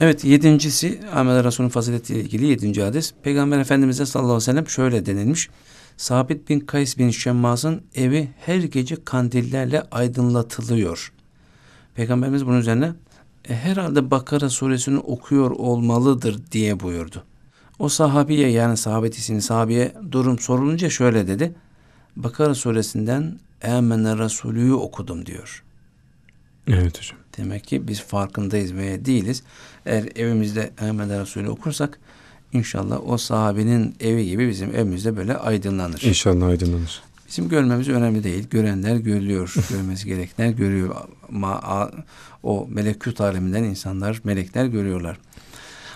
Evet 0.00 0.24
yedincisi 0.24 1.00
Ahmet 1.12 1.44
Resulü'nün 1.44 1.70
faziletiyle 1.70 2.20
ilgili 2.20 2.46
yedinci 2.46 2.82
hadis. 2.82 3.14
Peygamber 3.22 3.58
Efendimiz'e 3.58 4.06
sallallahu 4.06 4.32
aleyhi 4.32 4.42
ve 4.42 4.52
sellem 4.52 4.68
şöyle 4.68 5.06
denilmiş. 5.06 5.48
Sabit 5.96 6.48
bin 6.48 6.60
Kays 6.60 6.98
bin 6.98 7.10
Şemmaz'ın 7.10 7.82
evi 7.94 8.28
her 8.38 8.56
gece 8.58 9.04
kandillerle 9.04 9.82
aydınlatılıyor. 9.90 11.12
Peygamberimiz 11.94 12.46
bunun 12.46 12.60
üzerine 12.60 12.92
e, 13.48 13.54
herhalde 13.54 14.10
Bakara 14.10 14.50
suresini 14.50 14.98
okuyor 14.98 15.50
olmalıdır 15.50 16.40
diye 16.52 16.80
buyurdu. 16.80 17.24
O 17.78 17.88
sahabiye 17.88 18.48
yani 18.48 18.76
sahabet 18.76 19.14
isimli 19.18 19.42
sahabiye 19.42 19.94
durum 20.12 20.38
sorulunca 20.38 20.90
şöyle 20.90 21.28
dedi. 21.28 21.54
Bakara 22.16 22.54
suresinden 22.54 23.38
Emene 23.62 24.18
Resulü'yü 24.18 24.72
okudum 24.72 25.26
diyor. 25.26 25.64
Evet 26.66 26.98
hocam. 26.98 27.25
Demek 27.38 27.64
ki 27.64 27.88
biz 27.88 28.00
farkındayız 28.00 28.74
veya 28.74 29.04
değiliz. 29.04 29.42
Eğer 29.86 30.08
evimizde 30.16 30.70
Ahmet 30.80 31.10
Resulü 31.10 31.48
okursak 31.48 31.98
inşallah 32.52 33.08
o 33.08 33.18
sahabenin 33.18 33.94
evi 34.00 34.26
gibi 34.26 34.48
bizim 34.48 34.76
evimizde 34.76 35.16
böyle 35.16 35.36
aydınlanır. 35.36 36.02
İnşallah 36.02 36.46
aydınlanır. 36.46 37.02
Bizim 37.28 37.48
görmemiz 37.48 37.88
önemli 37.88 38.24
değil. 38.24 38.48
Görenler 38.50 38.96
görüyor. 38.96 39.54
Görmesi 39.70 40.06
gerekenler 40.06 40.50
görüyor. 40.50 40.94
Ma, 41.30 41.90
o 42.42 42.66
melekut 42.70 43.20
aleminden 43.20 43.64
insanlar, 43.64 44.20
melekler 44.24 44.66
görüyorlar. 44.66 45.18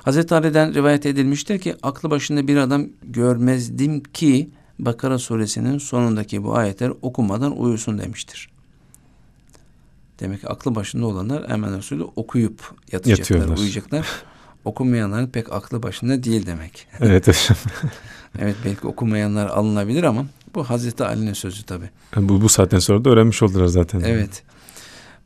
Hazreti 0.02 0.34
Ali'den 0.34 0.74
rivayet 0.74 1.06
edilmiştir 1.06 1.58
ki 1.58 1.74
aklı 1.82 2.10
başında 2.10 2.48
bir 2.48 2.56
adam 2.56 2.86
görmezdim 3.02 4.02
ki 4.02 4.50
Bakara 4.78 5.18
suresinin 5.18 5.78
sonundaki 5.78 6.44
bu 6.44 6.56
ayetler 6.56 6.92
okumadan 7.02 7.58
uyusun 7.58 7.98
demiştir. 7.98 8.49
Demek 10.20 10.40
ki 10.40 10.48
aklı 10.48 10.74
başında 10.74 11.06
olanlar 11.06 11.48
hemen 11.48 11.78
Resulü 11.78 12.02
okuyup 12.16 12.60
yatacaklar, 12.92 13.18
Yatıyorlar. 13.18 13.58
uyuyacaklar. 13.58 14.06
Okumayanların 14.64 15.26
pek 15.26 15.52
aklı 15.52 15.82
başında 15.82 16.22
değil 16.22 16.46
demek. 16.46 16.86
Evet 17.00 17.28
hocam. 17.28 17.56
Evet 18.38 18.56
belki 18.64 18.86
okumayanlar 18.86 19.46
alınabilir 19.46 20.02
ama 20.02 20.26
bu 20.54 20.64
Hazreti 20.64 21.04
Ali'nin 21.04 21.32
sözü 21.32 21.62
tabi. 21.62 21.84
bu, 22.16 22.40
bu 22.42 22.48
saatten 22.48 22.78
sonra 22.78 23.04
da 23.04 23.10
öğrenmiş 23.10 23.42
oldular 23.42 23.66
zaten. 23.66 24.00
Evet. 24.00 24.42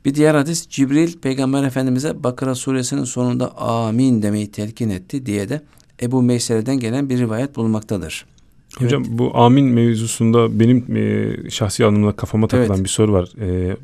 Bir 0.05 0.15
diğer 0.15 0.35
hadis 0.35 0.67
Cibril 0.69 1.13
Peygamber 1.19 1.63
Efendimiz'e 1.63 2.23
Bakara 2.23 2.55
suresinin 2.55 3.03
sonunda 3.03 3.57
amin 3.57 4.21
demeyi 4.21 4.51
telkin 4.51 4.89
etti 4.89 5.25
diye 5.25 5.49
de 5.49 5.61
Ebu 6.01 6.21
Meysere'den 6.21 6.79
gelen 6.79 7.09
bir 7.09 7.17
rivayet 7.19 7.55
bulunmaktadır. 7.55 8.25
Hocam 8.77 9.03
bu 9.07 9.37
amin 9.37 9.65
mevzusunda 9.65 10.59
benim 10.59 10.95
e, 10.97 11.35
şahsi 11.49 11.85
anlamda 11.85 12.15
kafama 12.15 12.47
takılan 12.47 12.75
Evet. 12.75 12.83
bir 12.83 12.89
soru 12.89 13.13
var. 13.13 13.29
E, 13.41 13.77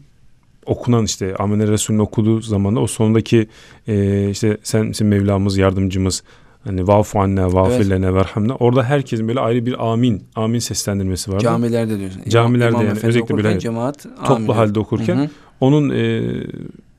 okunan 0.66 1.06
işte 1.06 1.36
Amine 1.36 1.68
Resulü'nün 1.68 2.02
okuduğu 2.02 2.42
zaman 2.42 2.76
da 2.76 2.80
o 2.80 2.88
sondaki 2.88 3.48
e, 3.88 4.30
işte 4.30 4.58
sensin 4.64 5.08
Mevlamız, 5.08 5.58
yardımcımız 5.58 6.24
hani 6.64 6.88
vafu 6.88 7.20
anne, 7.20 7.42
Evet. 7.42 7.54
vafirlene, 7.54 8.14
verhamne. 8.14 8.54
Orada 8.54 8.84
herkesin 8.84 9.28
böyle 9.28 9.40
ayrı 9.40 9.66
bir 9.66 9.92
amin, 9.92 10.24
amin 10.36 10.60
seslendirmesi 10.60 11.32
var. 11.32 11.40
Camilerde 11.40 12.00
diyorsun. 12.00 12.22
Camilerde 12.30 12.78
yani, 12.78 12.88
Efendi 12.90 13.08
özellikle 13.08 13.38
böyle 13.38 13.60
cemaat 13.60 14.06
amin 14.06 14.26
Toplu 14.28 14.44
diyor. 14.44 14.56
halde 14.56 14.80
okurken 14.80 15.16
Hı 15.18 15.22
hı. 15.24 15.30
onun 15.60 15.90
e, 15.90 16.22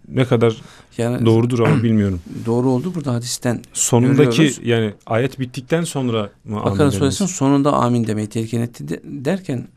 ne 0.08 0.24
kadar 0.24 0.56
yani 0.98 1.26
doğrudur 1.26 1.58
ama 1.58 1.82
bilmiyorum. 1.82 2.20
doğru 2.46 2.70
oldu 2.70 2.92
burada 2.94 3.14
hadisten. 3.14 3.60
Sonundaki 3.72 4.36
Görüyoruz. 4.36 4.60
yani 4.64 4.92
ayet 5.06 5.40
bittikten 5.40 5.84
sonra 5.84 6.30
mı 6.44 6.60
amin 6.60 6.70
Bakara 6.72 6.90
suresinin 6.90 7.28
sonunda 7.28 7.72
amin 7.72 8.06
demeyi 8.06 8.26
telkin 8.28 8.60
etti 8.60 8.88
de- 8.88 9.00
derken 9.04 9.68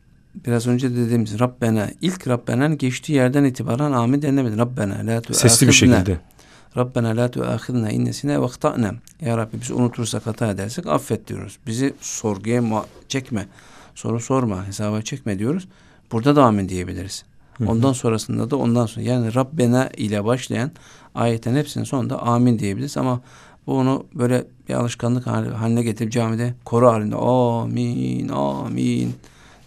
biraz 0.46 0.66
önce 0.66 0.90
dediğimiz 0.90 1.40
Rabbena 1.40 1.88
ilk 2.00 2.28
Rabbenen 2.28 2.78
geçtiği 2.78 3.12
yerden 3.12 3.44
itibaren 3.44 3.92
amin 3.92 4.22
denilemedi. 4.22 4.58
Rabbena 4.58 5.06
la 5.06 5.22
Sesli 5.32 5.68
bir 5.68 5.72
şekilde. 5.72 6.18
Rabbena 6.76 7.08
la 7.08 7.30
tuâkhidna 7.30 7.90
innesine 7.90 8.40
vakta'na. 8.40 8.94
Ya 9.20 9.38
Rabbi 9.38 9.60
biz 9.60 9.70
unutursak 9.70 10.26
hata 10.26 10.50
edersek 10.50 10.86
affet 10.86 11.28
diyoruz. 11.28 11.58
Bizi 11.66 11.94
sorguya 12.00 12.84
çekme. 13.08 13.46
Soru 13.94 14.20
sorma, 14.20 14.66
hesaba 14.66 15.02
çekme 15.02 15.38
diyoruz. 15.38 15.68
Burada 16.12 16.36
da 16.36 16.44
amin 16.44 16.68
diyebiliriz. 16.68 17.24
Hı 17.58 17.64
hı. 17.64 17.68
Ondan 17.70 17.92
sonrasında 17.92 18.50
da 18.50 18.56
ondan 18.56 18.86
sonra 18.86 19.06
yani 19.06 19.34
Rabbena 19.34 19.88
ile 19.96 20.24
başlayan 20.24 20.70
ayetin 21.14 21.56
hepsinin 21.56 21.84
sonunda 21.84 22.22
amin 22.22 22.58
diyebiliriz 22.58 22.96
ama 22.96 23.20
bu 23.66 23.78
onu 23.78 24.06
böyle 24.14 24.44
bir 24.68 24.74
alışkanlık 24.74 25.26
hal- 25.26 25.52
haline 25.52 25.82
getirip 25.82 26.12
camide 26.12 26.54
koro 26.64 26.92
halinde 26.92 27.16
amin 27.16 28.28
amin 28.28 29.14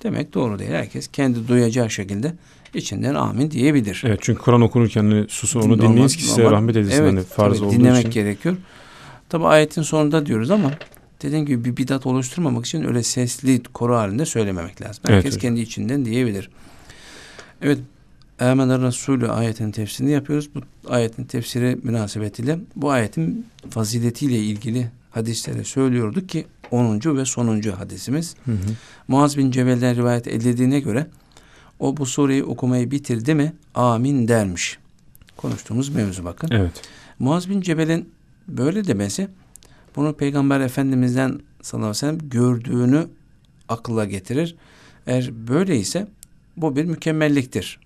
demek 0.03 0.33
doğru 0.33 0.59
değil. 0.59 0.71
Herkes 0.71 1.07
kendi 1.07 1.47
duyacağı 1.47 1.89
şekilde 1.89 2.33
içinden 2.73 3.15
amin 3.15 3.51
diyebilir. 3.51 4.03
Evet 4.05 4.19
çünkü 4.21 4.41
Kur'an 4.41 4.61
okunurken 4.61 5.01
hani 5.03 5.25
susun 5.29 5.59
onu 5.61 5.67
Normal- 5.77 5.81
dinleyiniz 5.89 6.15
ki 6.15 6.23
size 6.23 6.41
normal- 6.43 6.51
rahmet 6.51 6.75
edilsin 6.75 7.01
Evet, 7.03 7.13
hani 7.13 7.23
farz 7.23 7.55
tabii 7.57 7.65
olduğu 7.65 7.75
dinlemek 7.75 7.99
için. 7.99 8.11
gerekiyor. 8.11 8.55
Tabi 9.29 9.45
ayetin 9.45 9.81
sonunda 9.81 10.25
diyoruz 10.25 10.51
ama 10.51 10.71
dediğim 11.21 11.45
gibi 11.45 11.65
bir 11.65 11.77
bidat 11.77 12.05
oluşturmamak 12.05 12.65
için 12.65 12.83
öyle 12.87 13.03
sesli 13.03 13.63
koro 13.63 13.95
halinde 13.95 14.25
söylememek 14.25 14.81
lazım. 14.81 15.03
Evet 15.07 15.15
Herkes 15.17 15.31
hocam. 15.35 15.41
kendi 15.41 15.59
içinden 15.61 16.05
diyebilir. 16.05 16.49
Evet. 17.61 17.79
Âmen 18.39 18.81
Resulü 18.87 19.27
ayetin 19.27 19.71
tefsirini 19.71 20.11
yapıyoruz. 20.11 20.49
Bu 20.55 20.59
ayetin 20.93 21.23
tefsiri 21.23 21.77
münasebetiyle 21.83 22.59
bu 22.75 22.91
ayetin 22.91 23.45
faziletiyle 23.69 24.37
ilgili 24.37 24.87
hadisleri 25.11 25.65
söylüyorduk 25.65 26.29
ki 26.29 26.45
10. 26.71 27.17
ve 27.17 27.25
sonuncu 27.25 27.71
hadisimiz. 27.71 28.35
Hı 28.45 28.51
hı. 28.51 28.57
Muaz 29.07 29.37
bin 29.37 29.51
Cebel'den 29.51 29.95
rivayet 29.95 30.27
edildiğine 30.27 30.79
göre 30.79 31.07
o 31.79 31.97
bu 31.97 32.05
sureyi 32.05 32.43
okumayı 32.43 32.91
bitirdi 32.91 33.35
mi 33.35 33.53
amin 33.75 34.27
dermiş. 34.27 34.77
Konuştuğumuz 35.37 35.89
mevzu 35.89 36.25
bakın. 36.25 36.49
Evet. 36.51 36.81
Muaz 37.19 37.49
bin 37.49 37.61
Cebel'in 37.61 38.09
böyle 38.47 38.87
demesi 38.87 39.27
bunu 39.95 40.13
Peygamber 40.13 40.59
Efendimiz'den 40.59 41.39
sallallahu 41.61 41.89
aleyhi 41.89 41.89
ve 41.89 41.93
sellem 41.93 42.29
gördüğünü 42.29 43.07
akla 43.69 44.05
getirir. 44.05 44.55
Eğer 45.07 45.47
böyleyse 45.47 46.07
bu 46.57 46.75
bir 46.75 46.85
mükemmelliktir. 46.85 47.79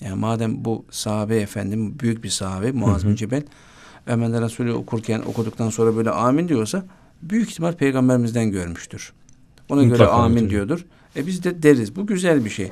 Yani 0.00 0.14
madem 0.14 0.64
bu 0.64 0.84
sahabe 0.90 1.36
efendim 1.36 1.98
büyük 1.98 2.24
bir 2.24 2.28
sahabe 2.28 2.72
Muaz 2.72 3.02
Hı 3.02 3.06
hı. 3.06 3.10
bin 3.10 3.16
Cebel 3.16 3.42
Ömer 4.06 4.42
Resulü 4.42 4.72
okurken 4.72 5.20
okuduktan 5.20 5.70
sonra 5.70 5.96
böyle 5.96 6.10
amin 6.10 6.48
diyorsa 6.48 6.84
büyük 7.22 7.50
ihtimal 7.50 7.72
peygamberimizden 7.72 8.50
görmüştür. 8.50 9.12
Ona 9.68 9.82
göre 9.82 9.90
Mutlaka, 9.90 10.12
amin 10.12 10.40
evet. 10.40 10.50
diyordur. 10.50 10.84
E 11.16 11.26
biz 11.26 11.44
de 11.44 11.62
deriz. 11.62 11.96
Bu 11.96 12.06
güzel 12.06 12.44
bir 12.44 12.50
şey. 12.50 12.70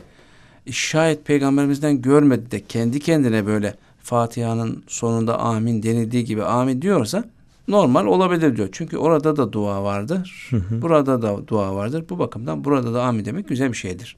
E 0.67 0.73
şayet 0.73 1.25
peygamberimizden 1.25 2.03
görmedi 2.03 2.51
de 2.51 2.61
kendi 2.61 3.01
kendine 3.01 3.47
böyle 3.47 3.75
Fatiha'nın 4.03 4.85
sonunda 4.87 5.39
amin 5.39 5.83
denildiği 5.83 6.25
gibi 6.25 6.45
amin 6.45 6.83
diyorsa 6.83 7.25
normal 7.69 8.07
olabilir 8.07 8.57
diyor. 8.57 8.69
Çünkü 8.73 8.97
orada 8.97 9.37
da 9.37 9.53
dua 9.53 9.83
vardır. 9.83 10.49
Hı 10.51 10.57
hı. 10.57 10.83
Burada 10.83 11.23
da 11.23 11.49
dua 11.49 11.75
vardır. 11.75 12.05
Bu 12.11 12.19
bakımdan 12.19 12.65
burada 12.65 12.95
da 12.95 13.03
amin 13.03 13.25
demek 13.25 13.49
güzel 13.49 13.69
bir 13.73 13.77
şeydir. 13.77 14.17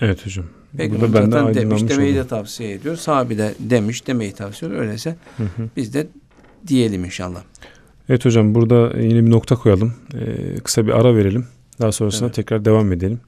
Evet 0.00 0.26
hocam. 0.26 0.44
Peygamber 0.76 1.12
Burada 1.12 1.46
ben 1.46 1.54
de 1.54 1.60
demiş 1.60 1.88
demeyi 1.88 2.12
oldum. 2.12 2.24
de 2.24 2.28
tavsiye 2.28 2.72
ediyor. 2.72 2.96
Sahabi 2.96 3.38
de 3.38 3.54
demiş 3.58 4.06
demeyi 4.06 4.32
tavsiye 4.32 4.68
ediyor. 4.68 4.84
Öyleyse 4.84 5.16
Hı 5.36 5.42
hı. 5.42 5.68
biz 5.76 5.94
de 5.94 6.06
diyelim 6.66 7.04
inşallah. 7.04 7.42
Evet 8.10 8.24
hocam 8.24 8.54
burada 8.54 9.00
yine 9.00 9.26
bir 9.26 9.30
nokta 9.30 9.56
koyalım. 9.56 9.94
Ee, 10.14 10.60
kısa 10.64 10.86
bir 10.86 10.92
ara 10.92 11.16
verelim. 11.16 11.46
Daha 11.80 11.92
sonrasında 11.92 12.26
Evet. 12.26 12.34
tekrar 12.34 12.64
devam 12.64 12.92
edelim. 12.92 13.20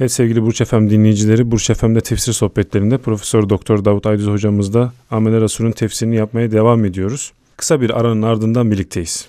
Evet 0.00 0.12
sevgili 0.12 0.42
Burç 0.42 0.60
Efem 0.60 0.90
dinleyicileri, 0.90 1.50
Burç 1.50 1.70
Efem'de 1.70 2.00
tefsir 2.00 2.32
sohbetlerinde 2.32 2.98
Profesör 2.98 3.48
Doktor 3.48 3.84
Davut 3.84 4.06
Aydüz 4.06 4.26
hocamızla 4.26 4.92
Amene 5.10 5.40
Resul'ün 5.40 5.72
tefsirini 5.72 6.16
yapmaya 6.16 6.52
devam 6.52 6.84
ediyoruz. 6.84 7.32
Kısa 7.56 7.80
bir 7.80 8.00
aranın 8.00 8.22
ardından 8.22 8.70
birlikteyiz. 8.70 9.24